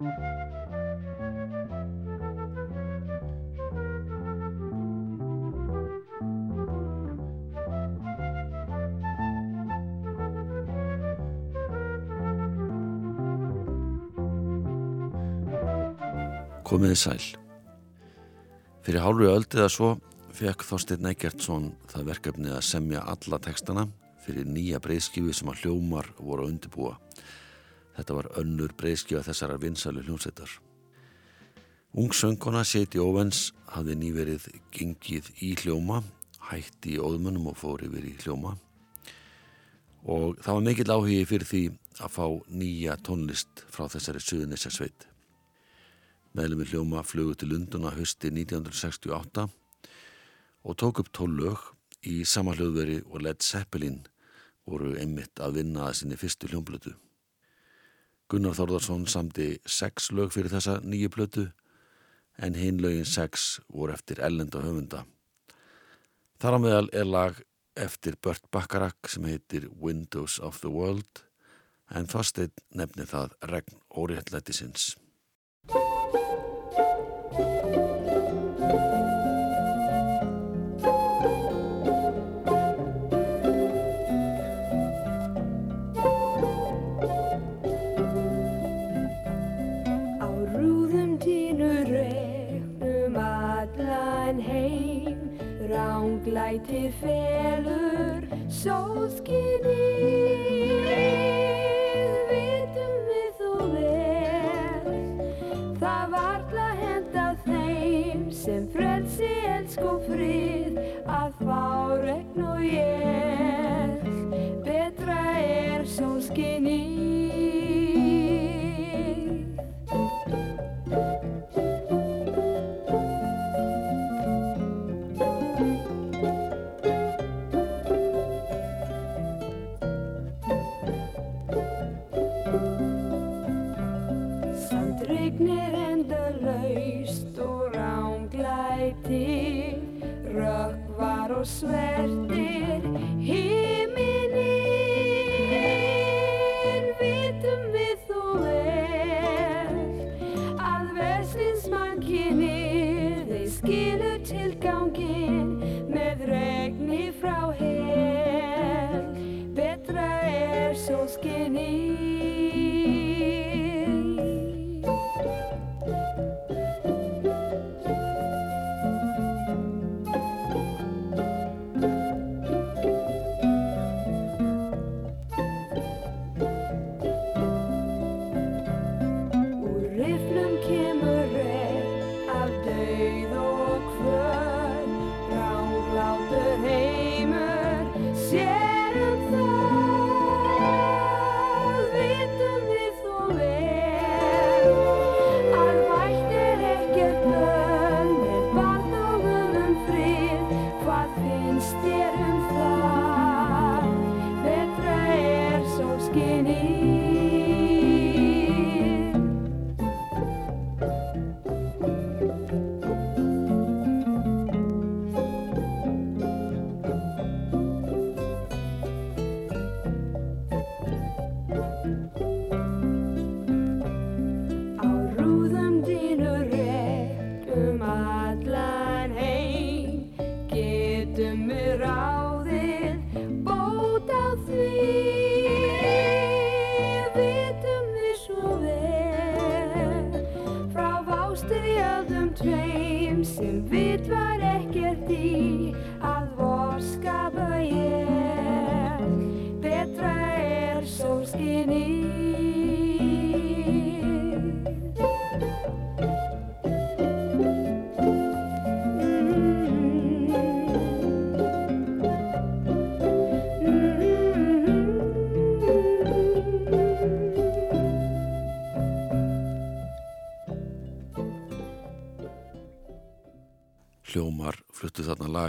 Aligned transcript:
Komiði 0.00 0.08
sæl. 16.96 17.20
Fyrir 18.80 19.04
hálfur 19.04 19.28
öldið 19.28 19.60
að 19.60 19.68
svo 19.68 19.90
fekk 20.32 20.64
Þorstein 20.64 21.10
Eigertsson 21.12 21.74
það 21.92 22.08
verkefni 22.08 22.48
að 22.48 22.64
semja 22.64 23.04
alla 23.04 23.36
tekstana 23.44 23.84
fyrir 24.24 24.48
nýja 24.48 24.80
breyðskifu 24.80 25.36
sem 25.36 25.52
að 25.52 25.66
hljómar 25.66 26.08
voru 26.16 26.48
að 26.48 26.54
undirbúa. 26.54 26.96
Þetta 27.96 28.16
var 28.16 28.30
önnur 28.40 28.74
breyðskifa 28.78 29.22
þessara 29.26 29.58
vinsælu 29.60 30.04
hljómsveitar. 30.06 30.56
Ungsöngona 31.98 32.62
Seti 32.64 33.00
Óvens 33.02 33.50
hafði 33.74 33.96
nýverið 33.98 34.48
gengið 34.74 35.30
í 35.42 35.54
hljóma, 35.58 36.04
hætti 36.50 36.96
í 36.96 37.00
óðmunum 37.02 37.50
og 37.50 37.58
fór 37.58 37.82
yfir 37.86 38.06
í 38.06 38.16
hljóma 38.22 38.56
og 40.08 40.38
það 40.40 40.56
var 40.56 40.64
mikill 40.64 40.92
áhugi 40.94 41.24
fyrir 41.28 41.48
því 41.48 41.62
að 42.00 42.12
fá 42.14 42.26
nýja 42.48 42.96
tónlist 43.04 43.64
frá 43.68 43.88
þessari 43.92 44.22
suðunisja 44.24 44.72
sveit. 44.72 45.06
Meðlum 46.32 46.62
við 46.62 46.74
hljóma 46.74 47.02
flugu 47.04 47.34
til 47.36 47.50
Lunduna 47.52 47.92
hösti 47.92 48.30
1968 48.30 49.48
og 50.62 50.78
tók 50.78 51.02
upp 51.02 51.12
tólög 51.12 51.60
í 52.06 52.22
sama 52.24 52.54
hljóðveri 52.56 53.02
og 53.10 53.20
Led 53.26 53.44
Zeppelin 53.44 54.00
voru 54.64 54.94
einmitt 54.96 55.40
að 55.42 55.60
vinna 55.60 55.88
að 55.88 56.00
sinni 56.00 56.16
fyrstu 56.20 56.48
hljómblötu. 56.48 56.94
Gunnar 58.30 58.54
Þórðarsson 58.54 59.08
samti 59.10 59.46
sex 59.66 60.12
lög 60.14 60.30
fyrir 60.30 60.52
þessa 60.52 60.76
nýju 60.86 61.08
blötu 61.10 61.42
en 62.38 62.54
hinn 62.54 62.78
lögin 62.78 63.08
sex 63.08 63.56
voru 63.66 63.96
eftir 63.96 64.20
ellenda 64.22 64.60
höfunda. 64.62 65.00
Þar 66.38 66.56
á 66.56 66.58
meðal 66.62 66.90
er 66.94 67.08
lag 67.10 67.40
eftir 67.74 68.14
Burt 68.22 68.46
Bacharach 68.54 69.10
sem 69.10 69.26
heitir 69.26 69.66
Windows 69.74 70.38
of 70.38 70.60
the 70.62 70.70
World 70.70 71.24
en 71.90 72.06
Þorstein 72.06 72.54
nefni 72.70 73.08
það 73.10 73.34
regn 73.50 73.82
óriðlættisins. 73.90 74.92
Ránglæti 96.30 96.92
felur 97.00 98.22
sóðskinni 98.54 99.74
Vitum 102.30 102.94
við 103.08 103.32
þó 103.40 103.50
vel. 103.72 104.94
Það 105.82 106.14
varla 106.14 106.68
henda 106.84 107.26
þeim 107.48 108.22
sem 108.30 108.70
frelsi 108.70 109.32
elsk 109.56 109.82
og 109.82 110.06
frið 110.06 110.59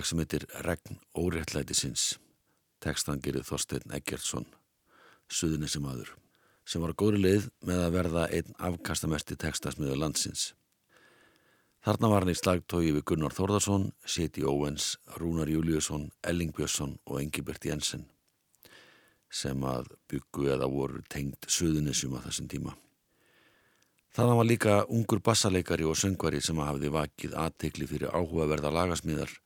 lag 0.02 0.08
sem 0.10 0.18
heitir 0.18 0.48
Regn 0.66 0.98
óréttlætisins. 1.14 2.18
Tekstan 2.82 3.20
gerir 3.22 3.44
Þorstein 3.46 3.92
Eggertsson 3.94 4.48
suðinni 5.30 5.68
sem 5.70 5.86
aður 5.86 6.16
sem 6.66 6.82
var 6.82 6.94
á 6.94 6.98
góðri 6.98 7.20
leið 7.22 7.46
með 7.68 7.82
að 7.84 7.94
verða 7.94 8.24
einn 8.34 8.56
afkastamesti 8.58 9.38
tekstasmiður 9.38 10.00
landsins. 10.02 10.56
Þarna 11.86 12.10
var 12.10 12.26
hann 12.26 12.34
í 12.34 12.38
slagtói 12.38 12.90
við 12.96 13.04
Gunnar 13.12 13.36
Þórðarsson, 13.38 13.92
Seti 14.06 14.42
Óvens 14.42 14.96
Rúnar 15.20 15.50
Júliusson, 15.50 16.10
Elling 16.26 16.56
Björnsson 16.58 16.98
og 17.06 17.22
Engibert 17.22 17.66
Jensen 17.66 18.08
sem 19.30 19.62
að 19.64 19.94
byggu 20.10 20.50
eða 20.56 20.72
voru 20.72 21.04
tengd 21.14 21.46
suðinni 21.46 21.94
sem 21.94 22.18
að 22.18 22.26
þessum 22.30 22.50
tíma. 22.50 22.74
Þannig 24.18 24.42
var 24.42 24.50
líka 24.50 24.82
ungur 24.90 25.22
bassaleikari 25.22 25.86
og 25.86 25.96
söngvari 26.00 26.42
sem 26.42 26.58
hafði 26.58 26.90
vakið 26.92 27.38
aðteikli 27.46 27.88
fyrir 27.94 28.12
áhugaverða 28.12 28.74
lagasmíðar 28.80 29.38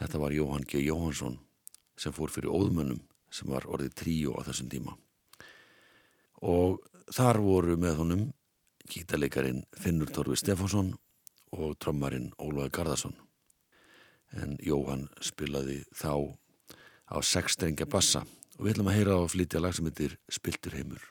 Þetta 0.00 0.20
var 0.20 0.34
Jóhann 0.34 0.66
G. 0.68 0.82
Jóhansson 0.82 1.38
sem 1.98 2.14
fór 2.14 2.32
fyrir 2.32 2.52
óðmönnum 2.52 3.02
sem 3.34 3.50
var 3.50 3.66
orðið 3.70 3.94
tríu 3.98 4.34
á 4.34 4.42
þessum 4.46 4.70
tíma. 4.70 4.96
Og 6.42 6.82
þar 7.14 7.40
voru 7.42 7.76
með 7.80 8.00
honum 8.02 8.24
gítarleikarin 8.90 9.64
Finnur 9.80 10.10
Torfi 10.12 10.38
Stefansson 10.38 10.92
og 11.54 11.76
trommarin 11.78 12.32
Ólaði 12.38 12.74
Gardarsson. 12.74 13.14
En 14.34 14.56
Jóhann 14.62 15.06
spilaði 15.22 15.84
þá 15.94 16.34
á 17.06 17.16
sexstrengja 17.22 17.86
bassa 17.86 18.24
og 18.58 18.66
við 18.66 18.74
ætlum 18.74 18.90
að 18.90 18.98
heyra 18.98 19.18
á 19.18 19.20
að 19.22 19.32
flytja 19.36 19.62
lag 19.62 19.76
sem 19.76 19.90
heitir 19.90 20.18
Spiltur 20.30 20.78
heimur. 20.78 21.02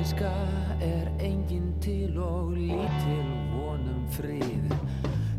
Æska 0.00 0.32
er 0.80 1.08
engin 1.20 1.74
til 1.80 2.18
og 2.18 2.52
lítil 2.56 3.26
vonum 3.52 4.06
fríð 4.08 4.70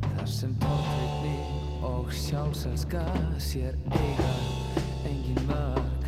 Þar 0.03 0.27
sem 0.29 0.53
tórtveitni 0.61 1.33
og 1.81 2.11
sjálfselska 2.13 3.01
sér 3.41 3.79
eiga 3.97 4.35
engin 5.09 5.41
mörg 5.49 6.05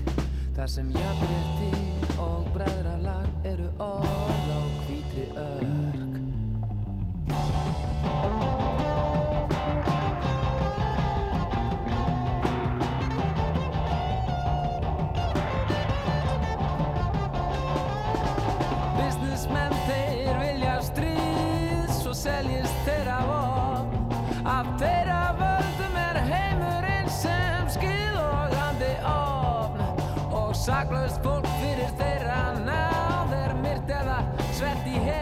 Þar 0.53 0.69
sem 0.69 0.93
jafnverdi 0.93 2.21
og 2.27 2.45
bræð 2.53 2.82
at 34.63 34.83
the 34.85 35.12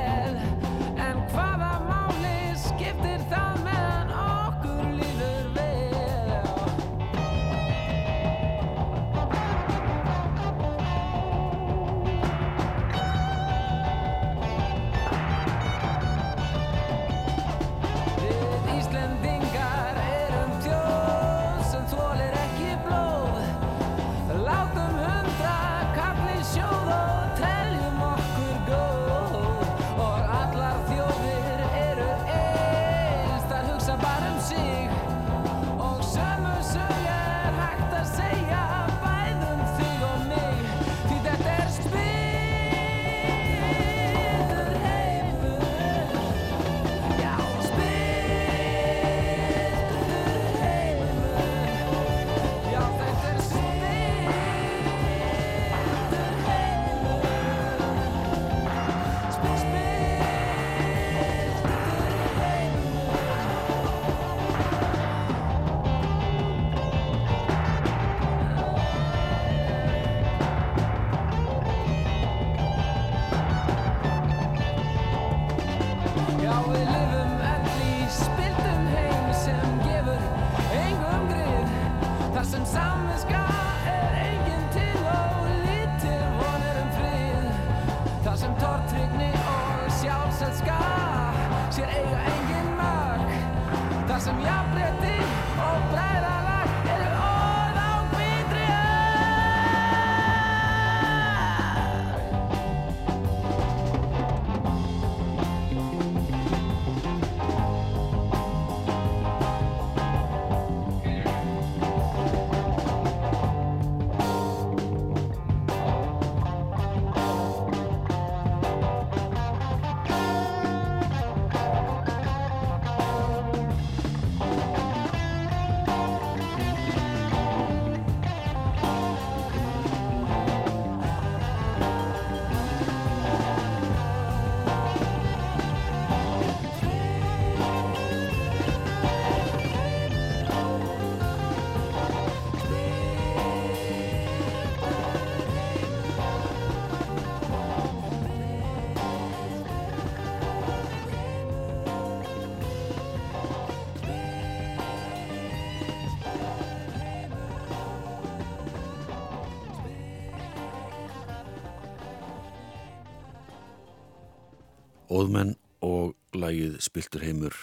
Óðmenn 165.12 165.58
og 165.84 166.14
lagið 166.40 166.78
Spiltur 166.80 167.26
heimur 167.26 167.56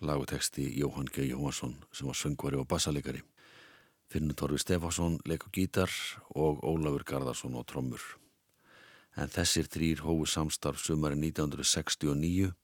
laguteksti 0.00 0.62
Jóhann 0.78 1.10
G. 1.12 1.26
Jóhansson 1.28 1.74
sem 1.92 2.08
var 2.08 2.16
söngvari 2.16 2.56
og 2.56 2.64
bassalegari 2.70 3.20
Finnur 4.08 4.32
Torfi 4.32 4.62
Stefásson 4.62 5.18
leikur 5.28 5.52
gítar 5.52 5.92
og 6.32 6.62
Ólafur 6.64 7.04
Garðarsson 7.04 7.58
og 7.60 7.66
trommur 7.68 8.00
en 9.20 9.28
þessir 9.34 9.68
drýr 9.68 10.00
hófu 10.06 10.24
samstarf 10.24 10.80
sumari 10.80 11.18
1969 11.20 12.54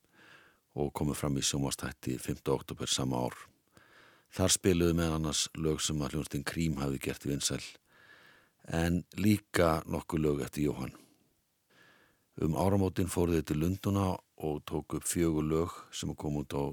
og 0.73 0.89
komu 0.97 1.13
fram 1.13 1.37
í 1.37 1.45
sjómastætti 1.45 2.17
5. 2.17 2.41
oktober 2.55 2.89
sama 2.89 3.21
ár 3.27 3.37
Þar 4.33 4.55
spiluðu 4.57 4.97
meðan 4.97 5.19
annars 5.19 5.45
lög 5.53 5.77
sem 5.85 6.01
að 6.01 6.15
hljónstinn 6.15 6.47
Krím 6.47 6.81
hafi 6.81 6.97
gert 7.05 7.29
vinsæl 7.29 7.61
en 8.65 9.03
líka 9.13 9.83
nokkuð 9.85 10.25
lög 10.25 10.45
eftir 10.49 10.71
Jóhann 10.71 11.00
Um 12.39 12.55
áramótin 12.55 13.11
fóruð 13.11 13.41
þið 13.41 13.47
til 13.49 13.59
Lunduna 13.59 14.05
og 14.39 14.61
tók 14.63 14.95
upp 14.95 15.03
fjögur 15.03 15.43
lög 15.43 15.73
sem 15.91 16.13
kom 16.15 16.39
út 16.39 16.55
á 16.55 16.63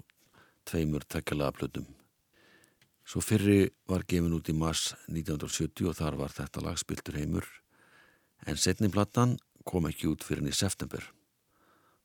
tveimur 0.68 1.02
tekkjalaða 1.02 1.56
plötum. 1.58 1.88
Svo 3.02 3.20
fyrri 3.24 3.70
var 3.88 4.06
gefin 4.06 4.36
út 4.36 4.48
í 4.52 4.54
mars 4.54 4.92
1970 5.08 5.90
og 5.90 5.98
þar 5.98 6.18
var 6.20 6.34
þetta 6.36 6.62
lag 6.62 6.78
spiltur 6.78 7.18
heimur 7.18 7.46
en 8.46 8.56
setningplattan 8.56 9.38
kom 9.66 9.88
ekki 9.90 10.12
út 10.12 10.22
fyrir 10.22 10.44
henni 10.44 10.54
í 10.54 10.60
september. 10.60 11.02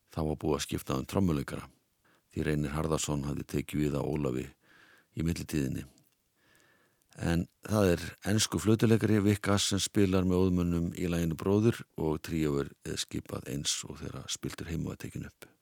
Þá 0.09 0.19
var 0.31 0.39
búið 0.41 0.57
að 0.57 0.65
skipta 0.65 0.97
um 0.97 1.05
trommuleikara 1.05 1.69
því 2.33 2.47
Reynir 2.47 2.73
Harðarsson 2.73 3.27
hafði 3.27 3.45
tekið 3.53 3.85
við 3.85 3.99
á 3.99 4.01
Ólafi 4.01 4.47
í 5.13 5.25
millitíðinni. 5.27 5.85
En 7.21 7.45
það 7.69 7.89
er 7.93 8.03
ennsku 8.31 8.59
flötuleikari 8.61 9.19
Vikas 9.21 9.69
sem 9.69 9.81
spilar 9.81 10.25
með 10.25 10.47
óðmönnum 10.47 10.91
í 10.97 11.09
læginu 11.11 11.37
Bróður 11.37 11.83
og 12.01 12.21
tríofur 12.25 12.73
er 12.89 12.97
skipað 12.97 13.51
eins 13.53 13.75
og 13.85 13.99
þeirra 14.01 14.25
spiltur 14.33 14.71
heimu 14.73 14.95
að 14.95 15.03
tekinu 15.05 15.29
upp. 15.29 15.52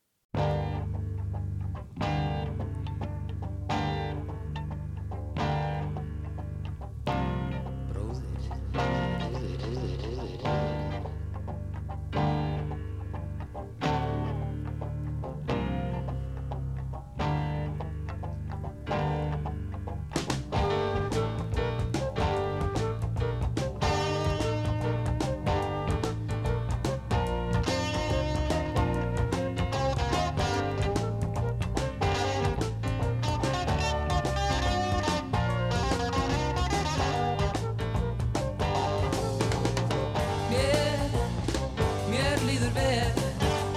líður 42.72 42.76
vel. 42.76 43.12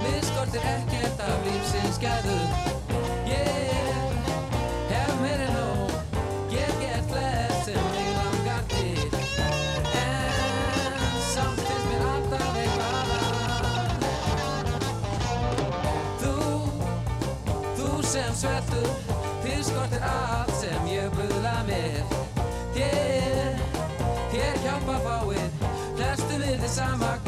Við 0.03 0.23
skortir 0.27 0.61
ekkert 0.61 1.19
af 1.19 1.45
lífsins 1.45 1.97
gæðu 1.99 2.35
Ég 3.27 3.47
hef 4.89 5.19
meira 5.21 5.47
nóg. 5.53 5.91
Ég 6.51 6.71
get 6.79 7.03
flest 7.09 7.65
sem 7.65 7.83
ég 7.97 8.15
langar 8.15 8.63
til. 8.69 9.09
En 9.95 11.19
samt 11.33 11.59
finnst 11.59 11.87
mér 11.89 12.05
alltaf 12.11 12.55
eitthvað. 12.61 13.07
Þú, 16.21 16.33
þú 17.77 18.03
sem 18.03 18.33
sveltur 18.33 18.89
Þið 19.45 19.63
skortir 19.69 20.01
allt 20.09 20.55
sem 20.61 20.87
ég 20.89 21.11
buðla 21.13 21.57
mér 21.67 22.03
Ég, 22.75 23.59
ég 24.33 24.63
hjálpa 24.65 24.97
fáið 25.05 25.63
Flestum 25.95 26.41
við 26.41 26.59
þið 26.63 26.71
sama 26.73 27.24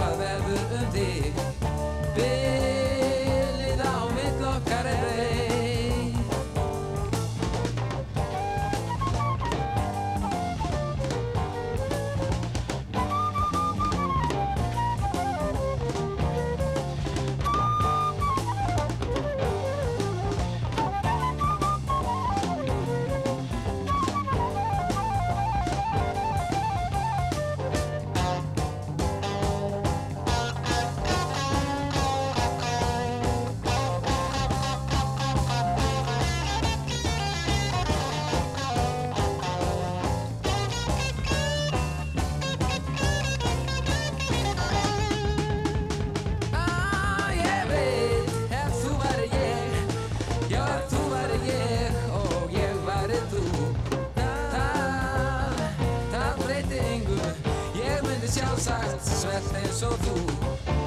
sjálfsagt 58.31 59.09
svett 59.21 59.55
eins 59.61 59.81
og 59.87 59.97
þú. 60.03 60.86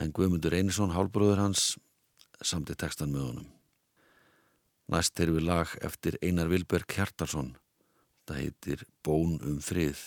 en 0.00 0.12
Guðmundur 0.14 0.54
Einarsson, 0.56 0.94
hálbróður 0.94 1.42
hans, 1.42 1.76
samti 2.40 2.76
textan 2.78 3.12
með 3.12 3.26
honum. 3.26 3.50
Næst 4.92 5.20
er 5.22 5.30
við 5.32 5.46
lag 5.46 5.70
eftir 5.84 6.18
Einar 6.22 6.50
Vilberg 6.50 6.90
Hjartarsson. 6.90 7.54
Það 8.26 8.40
heitir 8.40 8.82
Bón 9.04 9.38
um 9.40 9.60
frið. 9.62 10.00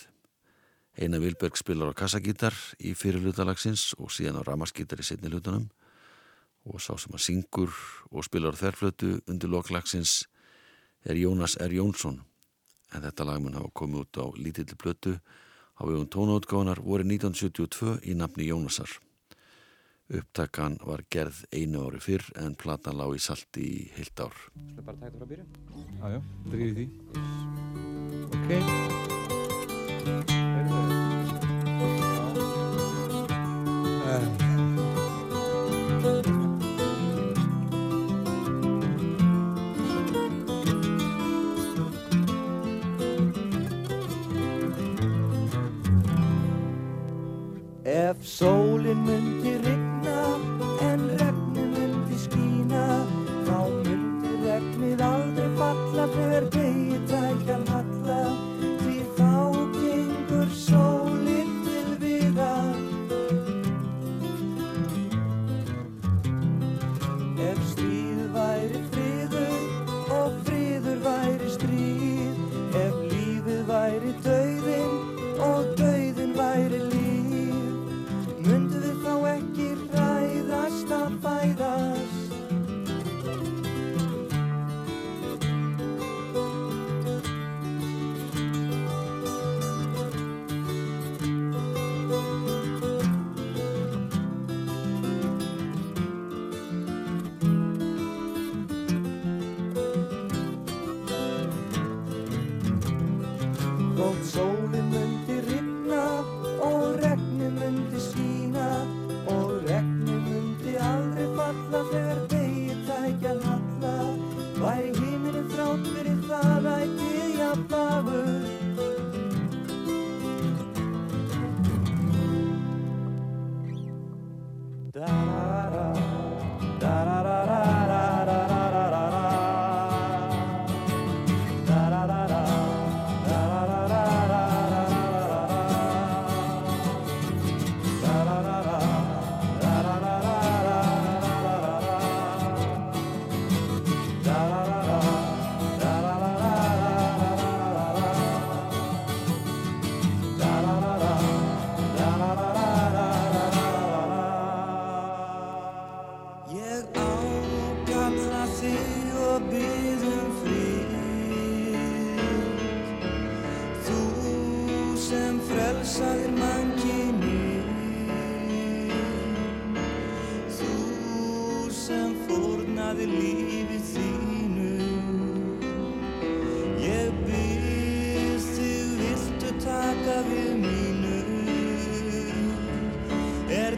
Einar 0.99 1.23
Vilberg 1.23 1.57
spilar 1.59 1.91
á 1.91 1.97
kassagítar 1.97 2.55
í 2.79 2.93
fyrirlutalagsins 2.95 3.93
og 3.99 4.13
síðan 4.13 4.39
á 4.39 4.47
ramaskítar 4.47 5.01
í 5.01 5.07
setni 5.07 5.31
hlutunum 5.31 5.67
og 6.65 6.81
sá 6.81 6.95
sem 6.97 7.13
að 7.13 7.25
syngur 7.25 7.73
og 8.09 8.25
spilar 8.25 8.55
á 8.55 8.61
þerflötu 8.61 9.19
undir 9.29 9.51
loklagsins 9.51 10.23
er 11.05 11.19
Jónas 11.19 11.57
R. 11.61 11.75
Jónsson 11.75 12.23
en 12.95 13.03
þetta 13.03 13.27
lag 13.27 13.41
mun 13.43 13.57
hafa 13.57 13.73
komið 13.75 14.05
út 14.05 14.21
á 14.23 14.25
lítilli 14.39 14.77
blötu 14.79 15.17
á 15.75 15.81
vegum 15.83 16.07
tónautgáðunar 16.07 16.81
voru 16.81 17.03
1972 17.03 17.99
í 18.07 18.15
nafni 18.15 18.47
Jónasar. 18.47 18.89
Upptakkan 20.05 20.77
var 20.85 21.01
gerð 21.09 21.49
einu 21.49 21.79
ári 21.87 21.97
fyrr 21.97 22.21
en 22.37 22.53
platan 22.53 22.93
lág 22.99 23.15
í 23.17 23.19
salti 23.25 23.63
í 23.65 23.89
heilt 23.95 24.19
ár. 24.21 24.35
Þú 24.53 24.61
ætla 24.69 24.83
bara 24.85 24.97
að 24.97 25.01
taka 25.01 25.09
þetta 25.09 25.17
frá 25.17 25.27
byrju? 25.31 25.45
Já, 25.97 26.05
já, 26.13 26.19
þetta 26.45 26.55
er 26.55 26.61
yfir 26.61 26.77
því. 26.77 26.85
Ok. 28.37 28.49
Ef 47.95 48.17
sólinn 48.21 49.01
minn 49.05 49.34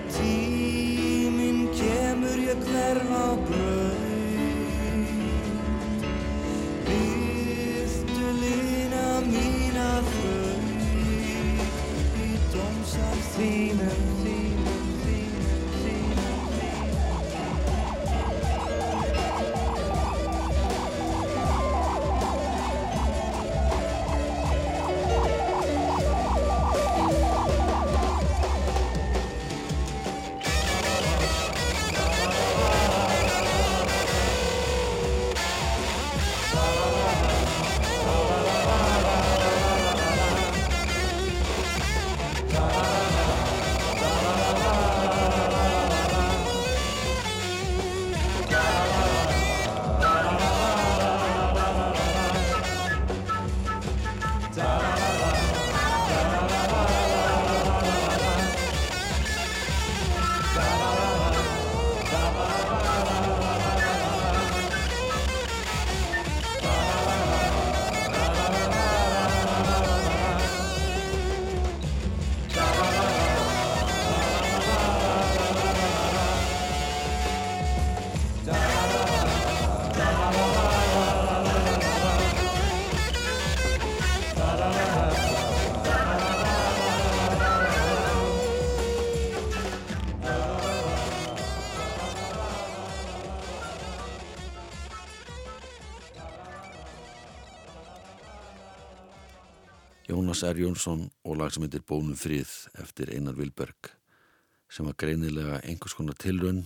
empty. 0.08 0.37
Jónas 100.28 100.44
R. 100.44 100.60
Jónsson 100.60 101.06
og 101.24 101.38
lag 101.40 101.54
sem 101.56 101.64
heitir 101.64 101.86
Bónum 101.88 102.18
frið 102.20 102.50
eftir 102.84 103.14
Einar 103.16 103.38
Vilberg 103.38 103.94
sem 104.68 104.84
var 104.84 104.98
greinilega 105.00 105.62
einhvers 105.62 105.96
konar 105.96 106.18
tilrönn 106.20 106.66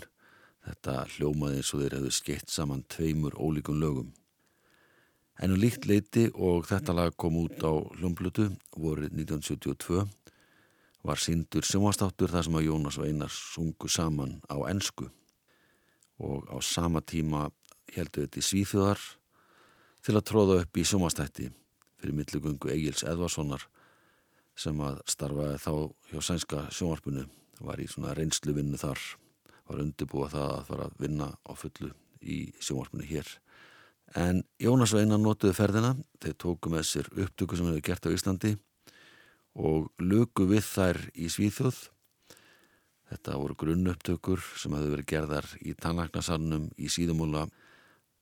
þetta 0.66 0.96
hljómaði 1.12 1.60
eins 1.60 1.70
og 1.70 1.84
þeir 1.84 1.96
hefðu 2.00 2.14
skeitt 2.16 2.50
saman 2.50 2.82
tveimur 2.90 3.38
ólíkum 3.38 3.78
lögum. 3.78 4.08
En 5.38 5.54
um 5.54 5.62
líkt 5.62 5.86
leiti 5.86 6.26
og 6.34 6.66
þetta 6.72 6.98
lag 7.04 7.14
kom 7.14 7.38
út 7.44 7.62
á 7.62 7.70
hljómblutu 8.00 8.50
vorið 8.74 9.14
1972 9.22 10.08
var 11.06 11.22
síndur 11.22 11.62
sjónvastáttur 11.62 12.34
þar 12.34 12.50
sem 12.50 12.58
að 12.58 12.68
Jónas 12.72 12.98
og 12.98 13.14
Einar 13.14 13.38
sungu 13.38 13.94
saman 13.94 14.40
á 14.50 14.58
ensku 14.74 15.12
og 16.18 16.50
á 16.50 16.58
sama 16.66 17.06
tíma 17.06 17.52
heldur 17.94 18.26
þetta 18.26 18.42
í 18.42 18.50
Svíþjóðar 18.50 19.10
til 20.02 20.18
að 20.18 20.30
tróða 20.34 20.64
upp 20.66 20.82
í 20.82 20.90
sjónvastætti 20.96 21.54
fyrir 22.02 22.18
millugungu 22.18 22.72
Egils 22.74 23.06
Edvarssonar 23.06 23.68
sem 24.58 24.80
að 24.84 25.00
starfaði 25.10 25.60
þá 25.62 25.74
hjá 26.12 26.20
sænska 26.28 26.64
sjónvarpinu 26.74 27.28
var 27.62 27.82
í 27.82 27.88
svona 27.90 28.16
reynslu 28.18 28.56
vinnu 28.58 28.80
þar 28.82 29.00
var 29.70 29.84
undirbúa 29.84 30.30
það 30.32 30.50
að 30.56 30.66
fara 30.68 30.88
að 30.90 30.98
vinna 31.06 31.30
á 31.46 31.52
fullu 31.56 31.92
í 32.22 32.42
sjónvarpinu 32.60 33.08
hér. 33.08 33.30
En 34.18 34.42
Jónas 34.60 34.92
og 34.96 35.06
Einar 35.06 35.22
notuðu 35.22 35.56
ferðina 35.56 35.94
þeir 36.20 36.36
tóku 36.42 36.72
með 36.74 36.88
sér 36.90 37.08
upptöku 37.14 37.58
sem 37.58 37.70
hefur 37.70 37.86
gert 37.86 38.10
á 38.10 38.12
Íslandi 38.12 38.52
og 39.56 39.92
luku 40.02 40.48
við 40.50 40.66
þær 40.68 41.00
í 41.16 41.30
Svíþjóð. 41.32 41.80
Þetta 43.12 43.40
voru 43.40 43.58
grunnupptökur 43.60 44.44
sem 44.60 44.76
hefur 44.76 44.96
verið 44.96 45.10
gerðar 45.14 45.48
í 45.64 45.76
tannlagnasannum 45.80 46.70
í 46.80 46.92
síðumúla 46.92 47.46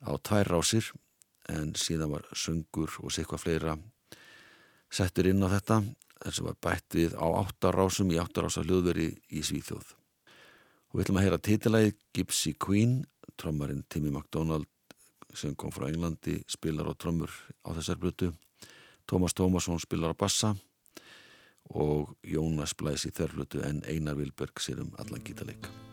á 0.05 0.11
tvær 0.21 0.49
rásir 0.49 0.91
en 1.49 1.73
síðan 1.77 2.13
var 2.13 2.27
söngur 2.38 2.93
og 3.03 3.13
sikvað 3.13 3.43
fleira 3.43 3.77
settur 4.89 5.29
inn 5.29 5.43
á 5.45 5.49
þetta 5.49 5.81
þess 6.19 6.41
að 6.41 6.49
var 6.49 6.57
bætt 6.65 6.97
við 6.97 7.15
á 7.15 7.27
áttarásum 7.43 8.12
í 8.12 8.19
áttarásar 8.19 8.67
hljóðveri 8.67 9.09
í 9.31 9.43
Svíþjóð. 9.45 9.93
Og 10.89 10.97
við 10.97 11.05
ætlum 11.05 11.19
að 11.21 11.27
heyra 11.27 11.41
titilæði 11.45 11.95
Gypsy 12.17 12.55
Queen 12.59 12.99
trommarinn 13.39 13.85
Timmy 13.89 14.12
MacDonald 14.13 14.67
sem 15.38 15.53
kom 15.55 15.71
frá 15.71 15.88
Englandi 15.89 16.39
spilar 16.49 16.89
á 16.89 16.93
trommur 16.97 17.31
á 17.62 17.69
þessar 17.77 18.01
blötu 18.01 18.31
Tómas 19.09 19.38
Tómasson 19.38 19.81
spilar 19.81 20.13
á 20.13 20.17
bassa 20.17 20.55
og 21.69 22.15
Jónas 22.25 22.73
blæs 22.77 23.05
í 23.05 23.13
þerflötu 23.13 23.62
en 23.65 23.83
Einar 23.85 24.17
Vilberg 24.17 24.57
sér 24.62 24.81
um 24.81 24.91
allan 24.97 25.23
gítarleika 25.25 25.88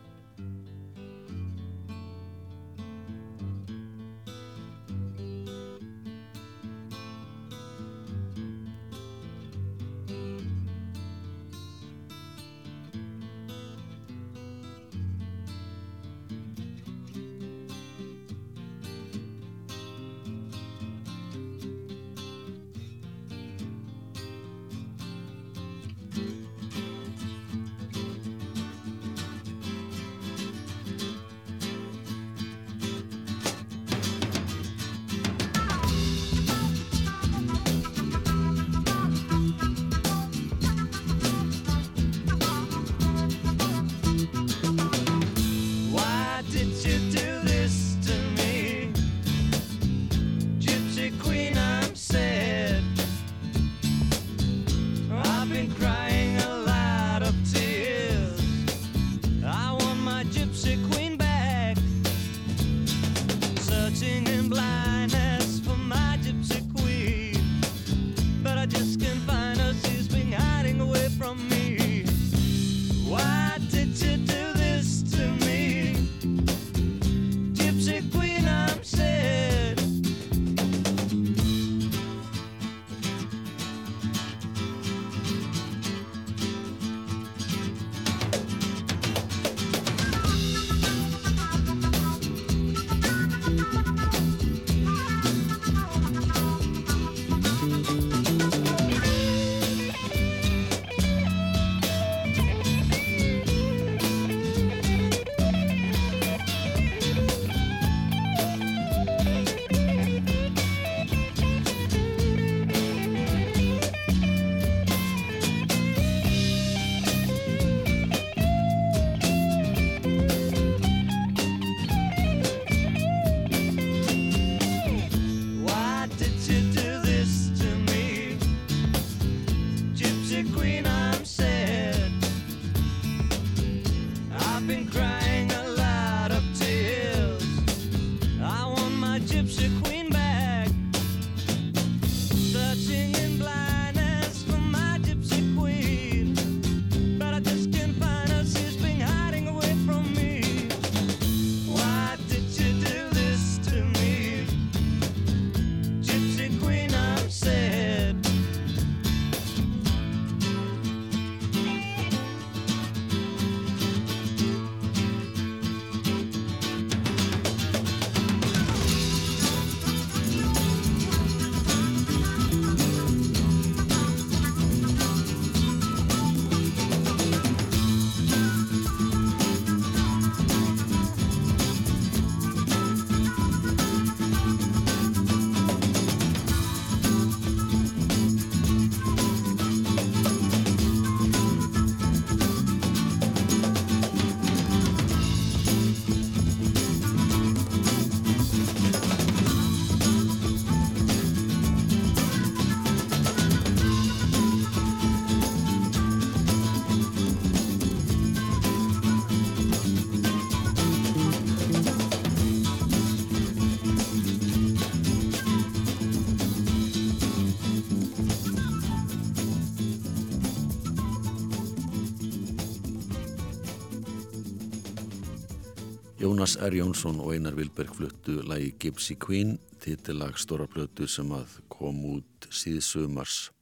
Jónas 226.36 226.58
R. 226.60 226.74
Jónsson 226.76 227.16
og 227.24 227.30
Einar 227.32 227.54
Vilberg 227.56 227.94
fluttu 227.96 228.42
lagi 228.44 228.74
Gypsy 228.76 229.14
Queen 229.16 229.54
titillag 229.80 230.36
stóra 230.36 230.66
plötu 230.68 231.06
sem 231.08 231.30
að 231.32 231.54
kom 231.72 232.02
út 232.10 232.48
síðsumars 232.52 233.54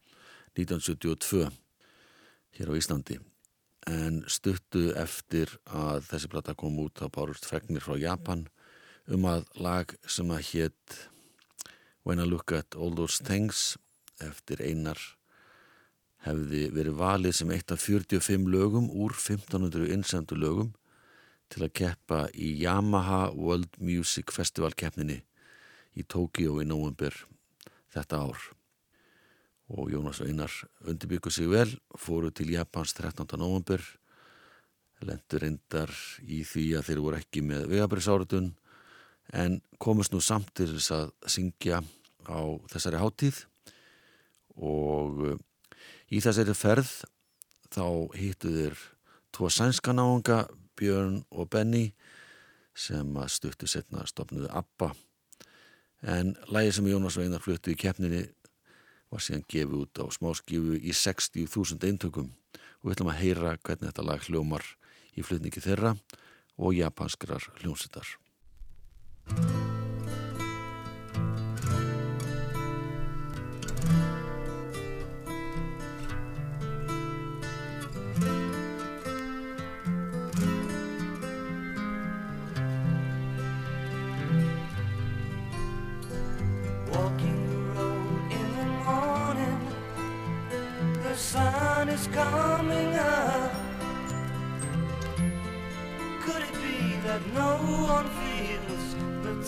1972 0.58 1.44
hér 2.58 2.74
á 2.74 2.74
Íslandi 2.74 3.20
en 3.86 4.24
stuttu 4.26 4.88
eftir 4.98 5.54
að 5.70 6.02
þessi 6.08 6.32
plata 6.34 6.58
kom 6.58 6.82
út 6.82 6.98
á 6.98 7.06
bárust 7.06 7.46
fregnir 7.46 7.86
frá 7.86 7.94
Japan 7.94 8.48
um 9.06 9.30
að 9.30 9.46
lag 9.54 9.94
sem 10.10 10.34
að 10.34 10.46
hétt 10.50 11.00
When 12.02 12.18
I 12.18 12.26
Look 12.26 12.50
at 12.58 12.74
All 12.74 12.98
Those 12.98 13.22
Things 13.22 13.76
eftir 14.18 14.58
Einar 14.58 14.98
hefði 16.26 16.72
verið 16.74 17.04
valið 17.06 17.38
sem 17.38 17.54
eitt 17.54 17.70
af 17.70 17.86
45 17.86 18.50
lögum 18.50 18.90
úr 18.90 19.14
1500 19.14 19.94
innsendu 19.94 20.42
lögum 20.42 20.74
til 21.54 21.62
að 21.68 21.74
keppa 21.78 22.24
í 22.34 22.50
Yamaha 22.64 23.28
World 23.30 23.78
Music 23.78 24.32
Festival 24.34 24.72
keppninni 24.74 25.20
í 25.94 26.02
Tókíó 26.02 26.58
í 26.58 26.66
nóvember 26.66 27.14
þetta 27.94 28.24
ár. 28.26 28.40
Og 29.70 29.92
Jónas 29.94 30.20
Einar 30.24 30.52
undirbyggu 30.82 31.30
sig 31.30 31.46
vel, 31.48 31.70
fóru 31.96 32.32
til 32.34 32.50
Japans 32.52 32.92
13. 32.98 33.38
nóvember, 33.38 33.84
lendur 35.04 35.44
reyndar 35.44 35.92
í 36.26 36.42
því 36.48 36.66
að 36.78 36.88
þeir 36.88 37.02
voru 37.04 37.20
ekki 37.20 37.44
með 37.46 37.68
vegabriðsáratun, 37.70 38.50
en 39.32 39.60
komist 39.78 40.12
nú 40.12 40.20
samt 40.20 40.50
til 40.58 40.72
þess 40.74 40.90
að 40.92 41.14
syngja 41.30 41.80
á 42.26 42.40
þessari 42.72 43.00
háttíð 43.00 43.38
og 44.60 45.22
eh, 45.30 45.38
í 46.12 46.20
þessari 46.24 46.54
ferð 46.56 46.90
þá 47.72 47.86
hittu 48.18 48.52
þeir 48.52 48.76
tvo 49.34 49.48
sænska 49.50 49.94
náunga 49.96 50.44
Björn 50.78 51.22
og 51.30 51.50
Benny 51.52 51.88
sem 52.74 53.16
að 53.16 53.32
stuttu 53.34 53.68
setna 53.70 54.06
stopnuðu 54.08 54.50
ABBA 54.50 54.92
en 56.14 56.34
lægi 56.52 56.74
sem 56.76 56.88
Jónas 56.90 57.18
Veinar 57.18 57.42
fluttu 57.44 57.72
í 57.72 57.78
keppninni 57.78 58.24
var 59.12 59.22
síðan 59.22 59.46
gefið 59.48 59.76
út 59.84 60.02
á 60.02 60.04
smáskifu 60.10 60.78
í 60.80 60.92
60.000 60.92 61.88
eintökum 61.88 62.32
og 62.32 62.88
við 62.88 62.96
ætlum 62.96 63.12
að 63.12 63.20
heyra 63.22 63.54
hvernig 63.62 63.90
þetta 63.92 64.08
lag 64.08 64.26
hljómar 64.26 64.66
í 65.14 65.22
flutningi 65.22 65.62
þeirra 65.64 65.94
og 66.58 66.74
japanskrar 66.76 67.48
hljómsittar. 67.62 68.18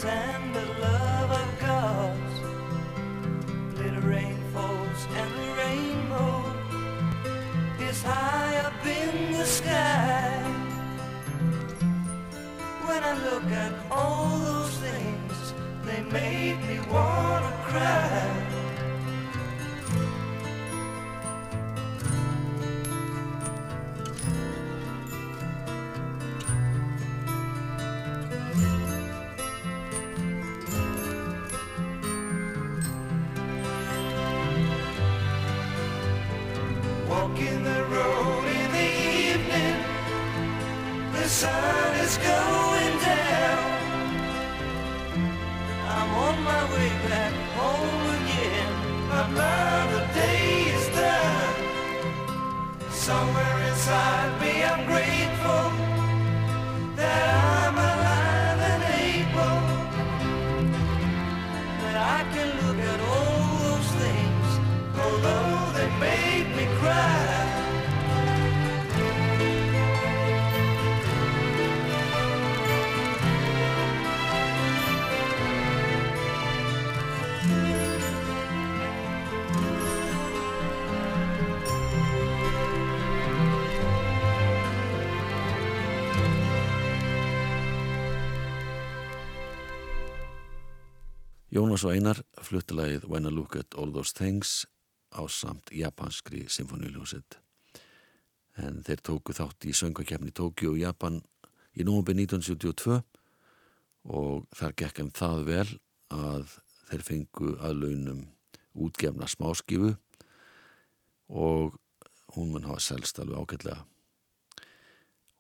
The 0.03 0.46
Jónas 91.57 91.87
og 91.89 91.95
Einar 91.95 92.19
fluttilagið 92.45 93.07
When 93.09 93.25
I 93.25 93.31
Look 93.33 93.55
at 93.57 93.73
All 93.81 93.89
Those 93.95 94.13
Things 94.13 94.67
á 95.09 95.25
samt 95.25 95.71
japanskri 95.73 96.43
symfóniuljósitt. 96.53 97.39
En 98.61 98.83
þeir 98.85 99.01
tóku 99.01 99.33
þátt 99.33 99.65
í 99.65 99.73
söngakefni 99.73 100.35
Tókjó 100.37 100.75
og 100.75 100.83
Japan 100.83 101.23
í 101.73 101.87
nómubið 101.87 102.27
1972 102.27 102.99
og 104.13 104.45
þar 104.53 104.77
gekk 104.83 105.03
um 105.07 105.11
það 105.17 105.43
vel 105.49 105.67
að 106.13 106.55
þeir 106.91 107.09
fengu 107.09 107.57
að 107.57 107.83
launum 107.87 108.23
útgefna 108.77 109.25
smáskifu 109.25 109.97
og 111.33 111.81
hún 112.37 112.53
mun 112.53 112.69
hafa 112.69 112.85
selst 112.85 113.17
alveg 113.23 113.41
ágætlega. 113.41 113.81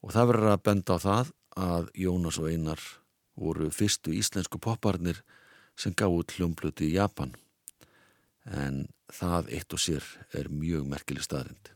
Og 0.00 0.16
það 0.16 0.33
verður 0.33 0.55
að 0.55 0.68
benda 0.70 0.96
á 0.96 0.98
það 1.11 1.38
að 1.61 1.96
Jónas 2.09 2.40
og 2.40 2.48
Einar 2.48 2.92
voru 3.37 3.68
fyrstu 3.68 4.16
íslensku 4.16 4.57
popparnir 4.57 5.20
sem 5.77 5.95
gáðu 5.97 6.25
hljómbluti 6.35 6.89
í 6.89 6.97
Japan 6.97 7.35
en 8.47 8.87
það 9.12 9.51
eitt 9.55 9.75
og 9.75 9.83
sér 9.83 10.05
er 10.37 10.49
mjög 10.51 10.87
merkileg 10.89 11.27
staðrind. 11.27 11.73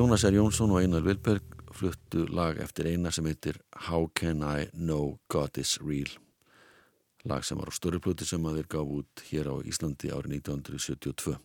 Jónas 0.00 0.24
R. 0.24 0.32
Jónsson 0.32 0.70
og 0.72 0.80
Einar 0.80 1.02
Vilberg 1.04 1.44
fluttu 1.76 2.22
lag 2.32 2.56
eftir 2.64 2.86
eina 2.88 3.10
sem 3.12 3.26
heitir 3.28 3.58
How 3.84 4.06
Can 4.16 4.40
I 4.40 4.70
Know 4.72 5.18
God 5.28 5.58
Is 5.60 5.74
Real? 5.84 6.08
Lag 7.28 7.44
sem 7.44 7.60
var 7.60 7.68
á 7.68 7.76
störrupluti 7.76 8.24
sem 8.24 8.46
að 8.48 8.62
þeir 8.62 8.68
gaf 8.72 8.94
út 8.96 9.24
hér 9.28 9.50
á 9.52 9.56
Íslandi 9.60 10.08
árið 10.08 10.38
1972 10.38 11.36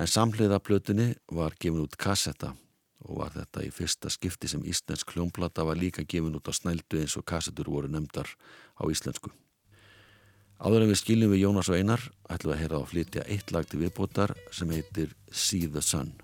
en 0.00 0.08
samhliða 0.14 0.62
plötunni 0.64 1.10
var 1.28 1.52
gefin 1.60 1.84
út 1.84 1.98
kassetta 2.00 2.54
og 3.04 3.20
var 3.20 3.36
þetta 3.36 3.66
í 3.68 3.70
fyrsta 3.76 4.08
skipti 4.08 4.48
sem 4.48 4.64
íslensk 4.64 5.12
hljómplata 5.12 5.68
var 5.68 5.76
líka 5.76 6.08
gefin 6.08 6.40
út 6.40 6.48
á 6.48 6.56
snældu 6.56 7.04
eins 7.04 7.20
og 7.20 7.28
kassettur 7.28 7.68
voru 7.68 7.92
nefndar 7.92 8.32
á 8.80 8.82
íslensku. 8.88 9.28
Áður 10.56 10.86
en 10.86 10.94
við 10.94 11.02
skiljum 11.04 11.36
við 11.36 11.44
Jónas 11.44 11.68
og 11.68 11.76
Einar 11.76 12.08
ætlum 12.32 12.54
við 12.54 12.56
að 12.56 12.64
heyra 12.64 12.80
á 12.80 12.80
að 12.80 12.90
flytja 12.96 13.28
eitt 13.28 13.52
lag 13.52 13.68
til 13.68 13.84
viðbótar 13.84 14.38
sem 14.48 14.72
heitir 14.72 15.12
See 15.28 15.68
the 15.68 15.84
Sun 15.84 16.16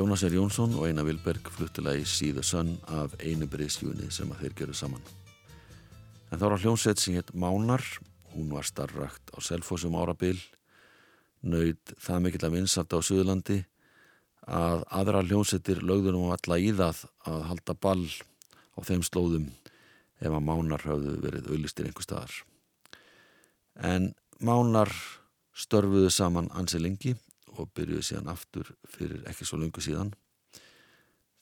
Jónas 0.00 0.22
R. 0.24 0.32
Jónsson 0.32 0.72
og 0.80 0.86
Einar 0.88 1.04
Vilberg 1.04 1.50
fluttilagi 1.52 2.32
the 2.32 2.42
Sun 2.42 2.78
af 2.88 3.12
einu 3.20 3.44
breyðskjúni 3.44 4.06
sem 4.08 4.30
að 4.32 4.38
þeir 4.40 4.54
gerðu 4.56 4.74
saman. 4.78 5.02
En 6.32 6.40
þá 6.40 6.44
var 6.48 6.62
hljónsett 6.62 6.98
sem 6.98 7.14
hétt 7.18 7.34
Mánar, 7.34 7.84
hún 8.32 8.48
var 8.48 8.64
starrakt 8.64 9.28
á 9.36 9.44
Selfossum 9.44 9.98
árabil, 10.00 10.40
nöyð 11.42 11.76
það 12.00 12.22
mikill 12.24 12.46
að 12.48 12.56
vinsat 12.56 12.96
á 12.96 12.98
Suðurlandi 13.04 13.58
að 14.48 14.86
aðra 14.88 15.20
hljónsettir 15.20 15.84
lögðunum 15.84 16.32
alla 16.32 16.56
í 16.56 16.72
það 16.72 17.04
að 17.28 17.48
halda 17.50 17.74
ball 17.76 18.08
á 18.08 18.80
þeim 18.80 19.04
slóðum 19.04 19.50
ef 20.16 20.32
að 20.32 20.46
Mánar 20.48 20.80
hafðu 20.80 21.18
verið 21.20 21.52
auðlistir 21.52 21.90
einhver 21.90 22.08
staðar. 22.08 22.32
En 23.76 24.14
Mánar 24.40 24.96
störfuðu 25.52 26.08
saman 26.08 26.48
ansi 26.56 26.80
lengi 26.80 27.18
og 27.60 27.70
byrjuðu 27.76 28.06
síðan 28.06 28.32
aftur 28.32 28.72
fyrir 28.88 29.24
ekki 29.30 29.46
svo 29.48 29.60
lungu 29.60 29.82
síðan. 29.84 30.12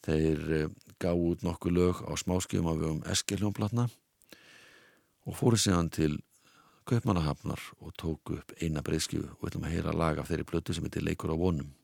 Þeir 0.07 0.53
eh, 0.57 0.69
gáðu 1.03 1.33
út 1.33 1.45
nokkuð 1.47 1.75
lög 1.75 2.03
á 2.07 2.13
smáskjöfum 2.19 2.71
af 2.71 2.81
vegum 2.83 3.03
Eskiljónplatna 3.13 3.89
og 5.29 5.37
fóru 5.37 5.59
síðan 5.61 5.91
til 5.93 6.17
Kaupmannahafnar 6.89 7.61
og 7.85 7.93
tóku 8.01 8.39
upp 8.39 8.55
eina 8.63 8.81
breyðskjöfu 8.81 9.35
og 9.35 9.43
við 9.43 9.51
ætlum 9.51 9.67
að 9.69 9.75
heyra 9.75 9.93
lag 9.93 10.21
af 10.23 10.31
þeirri 10.31 10.47
blötu 10.49 10.75
sem 10.77 10.87
heitir 10.87 11.05
Leikur 11.05 11.35
á 11.35 11.37
vonum. 11.37 11.75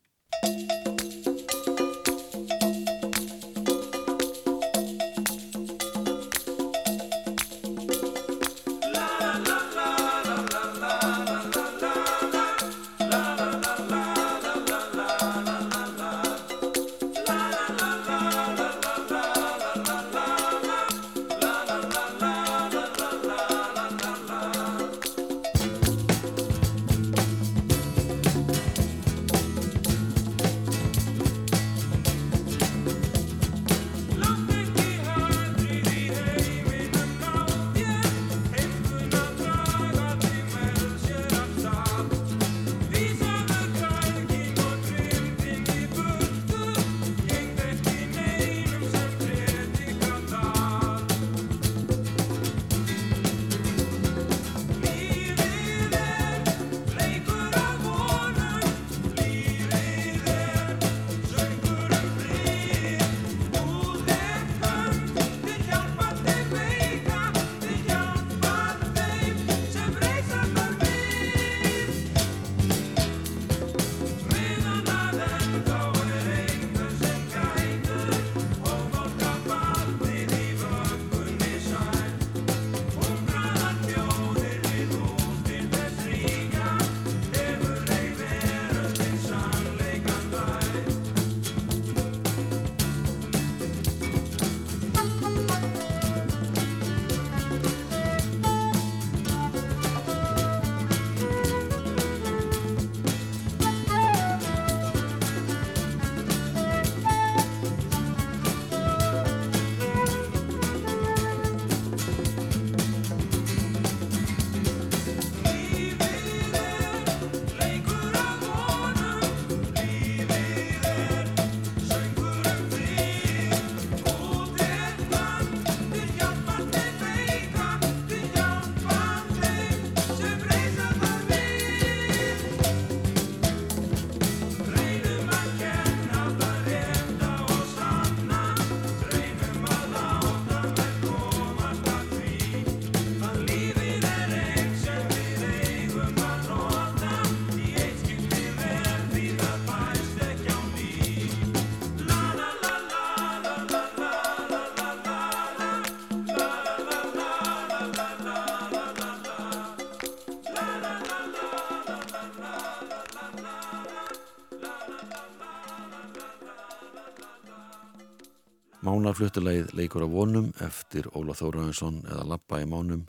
Mánarfluttulegið 169.04 169.74
leikur 169.76 170.00
á 170.00 170.08
vonum 170.08 170.46
eftir 170.64 171.04
Óla 171.12 171.34
Þóraðinsson 171.36 171.98
eða 172.08 172.22
Lappa 172.24 172.62
í 172.62 172.64
mánum 172.64 173.02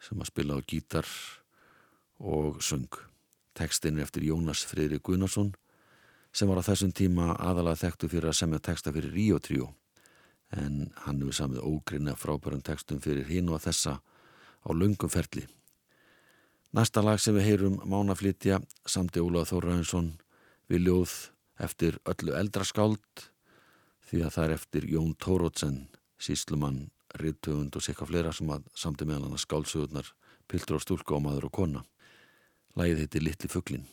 sem 0.00 0.16
að 0.16 0.30
spila 0.30 0.54
á 0.56 0.64
gítar 0.64 1.08
og 2.24 2.62
sung. 2.64 2.88
Tekstinn 3.52 3.98
er 3.98 4.06
eftir 4.06 4.24
Jónas 4.24 4.62
Freyri 4.64 4.96
Gunnarsson 4.96 5.50
sem 6.32 6.48
var 6.48 6.62
á 6.64 6.68
þessum 6.70 6.94
tíma 6.96 7.34
aðalega 7.36 7.82
þekktu 7.82 8.08
fyrir 8.08 8.30
að 8.30 8.38
semja 8.38 8.62
teksta 8.64 8.94
fyrir 8.96 9.12
Río 9.12 9.36
Tríó 9.44 9.66
en 10.56 10.88
hann 11.04 11.20
hefur 11.20 11.36
samið 11.36 11.66
ógrinna 11.68 12.14
frábærum 12.16 12.62
tekstum 12.64 13.02
fyrir 13.04 13.28
hinn 13.28 13.52
og 13.52 13.60
þessa 13.60 13.98
á 14.00 14.68
lungum 14.72 15.12
ferli. 15.12 15.44
Næsta 16.72 17.04
lag 17.04 17.20
sem 17.20 17.36
við 17.36 17.50
heyrum 17.50 17.76
Mánaflitja 17.84 18.62
samti 18.88 19.20
Óla 19.20 19.44
Þóraðinsson 19.44 20.14
við 20.72 20.88
ljóð 20.88 21.18
eftir 21.60 22.00
öllu 22.08 22.40
eldra 22.40 22.64
skáld 22.64 23.28
því 24.10 24.24
að 24.26 24.34
það 24.34 24.44
er 24.44 24.56
eftir 24.56 24.86
Jón 24.90 25.12
Tórótsen, 25.22 25.76
síslumann, 26.18 26.88
riðtöfund 27.20 27.76
og 27.78 27.84
sikka 27.84 28.08
fleira 28.08 28.32
sem 28.34 28.50
að 28.50 28.66
samti 28.74 29.06
meðal 29.06 29.28
hann 29.28 29.38
að 29.38 29.44
skálsögurnar, 29.44 30.10
piltur 30.50 30.78
og 30.78 30.84
stúlka 30.84 31.14
og 31.16 31.24
maður 31.26 31.48
og 31.50 31.56
kona. 31.60 31.82
Lægið 32.78 33.04
heiti 33.04 33.22
Littli 33.22 33.50
Fuglin. 33.50 33.86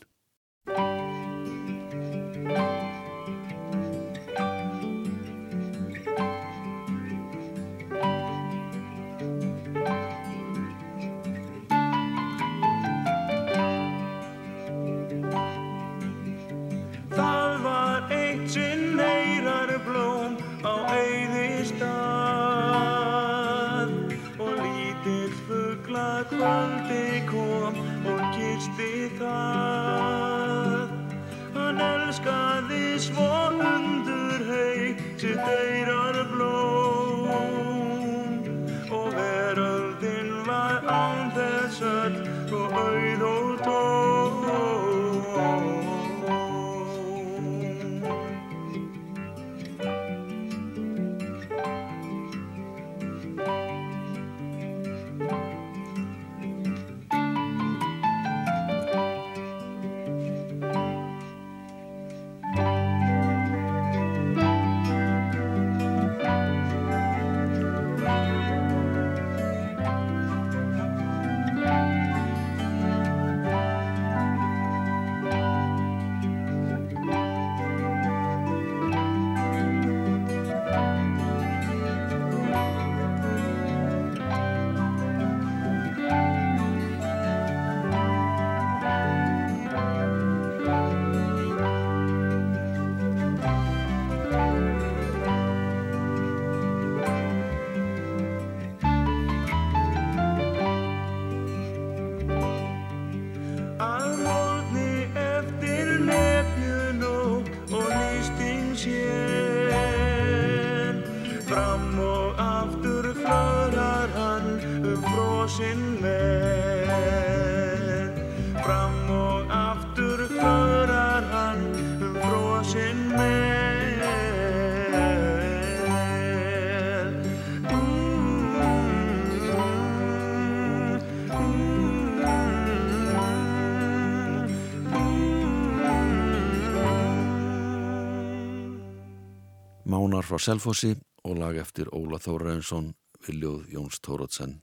Mánar 140.08 140.24
frá 140.24 140.39
Selfossi 140.39 140.93
og 141.28 141.34
lag 141.36 141.58
eftir 141.60 141.89
Óla 141.91 142.16
Þóraðinsson 142.24 142.93
við 143.26 143.41
ljóð 143.41 143.64
Jóns 143.74 143.97
Tórótsen. 143.99 144.53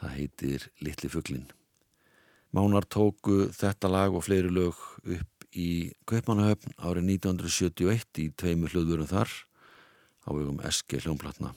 Það 0.00 0.14
heitir 0.16 0.62
Littli 0.80 1.10
fuglin. 1.12 1.50
Mánar 2.48 2.86
tóku 2.88 3.50
þetta 3.52 3.90
lag 3.92 4.16
og 4.16 4.24
fleiri 4.24 4.48
lög 4.48 4.80
upp 5.04 5.44
í 5.52 5.92
Kaupmannahöfn 6.08 6.78
árið 6.80 7.10
1971 7.12 8.22
í 8.24 8.30
tveimur 8.32 8.72
hljóðurum 8.72 9.10
þar 9.10 9.28
á 10.24 10.28
vegum 10.32 10.64
Eski 10.64 11.02
hljómplatna. 11.04 11.52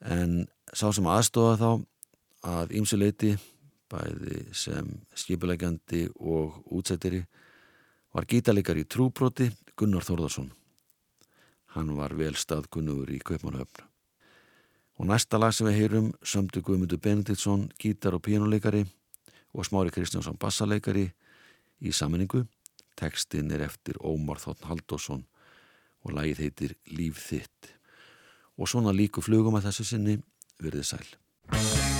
En 0.00 0.46
sá 0.72 0.88
sem 0.88 1.04
aðstofa 1.04 1.58
þá 1.60 2.48
að 2.48 2.76
ýmsuleiti, 2.80 3.34
bæði 3.92 4.46
sem 4.56 4.88
skipulegjandi 5.12 6.06
og 6.16 6.62
útsettiri, 6.80 7.26
var 8.16 8.24
gítalikar 8.24 8.80
í 8.80 8.88
trúbroti 8.88 9.52
Gunnar 9.76 10.08
Þórðarsson. 10.08 10.48
Hann 11.78 11.92
var 11.94 12.10
vel 12.18 12.34
staðkunnugur 12.34 13.12
í 13.14 13.20
Kaupmannahöfn. 13.22 13.84
Og 14.98 15.06
næsta 15.06 15.38
lag 15.38 15.52
sem 15.54 15.68
við 15.68 15.76
heyrum 15.78 16.08
sömdu 16.26 16.58
Guðmundur 16.66 16.98
Benediktsson, 16.98 17.68
gítar 17.78 18.16
og 18.18 18.24
pínuleikari 18.26 18.80
og 19.54 19.68
Smári 19.68 19.92
Kristjánsson 19.94 20.40
bassaleikari 20.42 21.06
í 21.78 21.92
saminningu. 21.94 22.42
Tekstinn 22.98 23.54
er 23.54 23.62
eftir 23.68 24.00
Ómar 24.02 24.42
Þotn 24.42 24.66
Haldásson 24.72 25.22
og 26.02 26.16
lagið 26.18 26.42
heitir 26.48 26.74
Líf 26.90 27.22
þitt. 27.28 27.70
Og 28.58 28.66
svona 28.66 28.90
líku 28.90 29.22
flugum 29.22 29.60
að 29.60 29.70
þessu 29.70 29.86
sinni 29.92 30.18
verðið 30.58 30.90
sæl. 30.90 31.97